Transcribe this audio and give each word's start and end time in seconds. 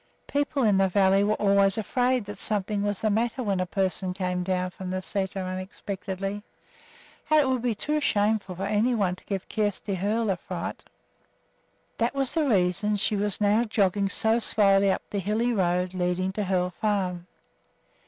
People 0.25 0.63
in 0.63 0.79
the 0.79 0.87
valley 0.89 1.23
were 1.23 1.35
always 1.35 1.77
afraid 1.77 2.25
that 2.25 2.39
something 2.39 2.81
was 2.81 3.01
the 3.01 3.11
matter 3.11 3.43
when 3.43 3.59
a 3.59 3.67
person 3.67 4.15
came 4.15 4.43
from 4.43 4.89
the 4.89 4.97
sæter 4.97 5.45
unexpectedly; 5.47 6.41
and 7.29 7.39
it 7.39 7.47
would 7.47 7.61
be 7.61 7.75
too 7.75 8.01
shameful 8.01 8.55
for 8.55 8.63
any 8.65 8.95
one 8.95 9.15
to 9.15 9.23
give 9.25 9.47
Kjersti 9.47 9.93
Hoel 9.95 10.31
a 10.31 10.37
fright. 10.37 10.83
That 11.99 12.15
was 12.15 12.33
the 12.33 12.49
reason 12.49 12.95
she 12.95 13.15
was 13.15 13.39
now 13.39 13.63
jogging 13.63 14.09
so 14.09 14.39
slowly 14.39 14.89
up 14.91 15.03
over 15.05 15.11
the 15.11 15.19
hilly 15.23 15.53
road 15.53 15.93
leading 15.93 16.31
to 16.31 16.45
Hoel 16.45 16.71
Farm. 16.71 17.27